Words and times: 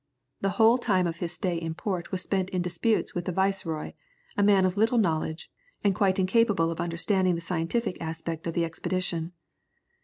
The 0.39 0.49
whole 0.57 0.79
time 0.79 1.05
of 1.05 1.17
his 1.17 1.31
stay 1.31 1.55
in 1.57 1.75
port 1.75 2.11
was 2.11 2.23
spent 2.23 2.49
in 2.49 2.63
disputes 2.63 3.13
with 3.13 3.25
the 3.25 3.31
viceroy, 3.31 3.93
a 4.35 4.41
man 4.41 4.65
of 4.65 4.75
little 4.75 4.97
knowledge, 4.97 5.47
and 5.83 5.93
quite 5.93 6.17
incapable 6.17 6.71
of 6.71 6.81
understanding 6.81 7.35
the 7.35 7.41
scientific 7.41 8.01
aspect 8.01 8.47
of 8.47 8.55
the 8.55 8.65
expedition. 8.65 9.33